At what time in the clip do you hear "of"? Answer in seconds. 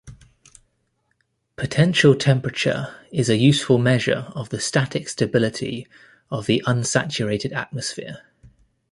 4.33-4.49, 6.31-6.47